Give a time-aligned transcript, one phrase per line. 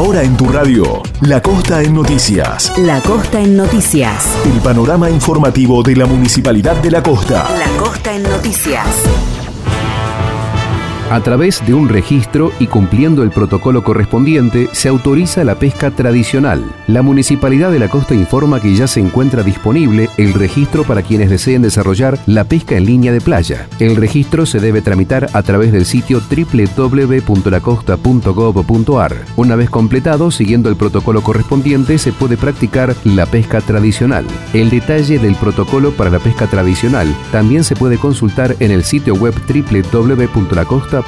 [0.00, 2.72] Ahora en tu radio, La Costa en Noticias.
[2.78, 4.34] La Costa en Noticias.
[4.46, 7.46] El panorama informativo de la Municipalidad de La Costa.
[7.58, 8.86] La Costa en Noticias.
[11.10, 16.62] A través de un registro y cumpliendo el protocolo correspondiente, se autoriza la pesca tradicional.
[16.86, 21.28] La Municipalidad de la Costa informa que ya se encuentra disponible el registro para quienes
[21.28, 23.66] deseen desarrollar la pesca en línea de playa.
[23.80, 29.16] El registro se debe tramitar a través del sitio www.lacosta.gov.ar.
[29.34, 34.24] Una vez completado, siguiendo el protocolo correspondiente, se puede practicar la pesca tradicional.
[34.52, 39.16] El detalle del protocolo para la pesca tradicional también se puede consultar en el sitio
[39.16, 40.99] web www.lacosta.gov.ar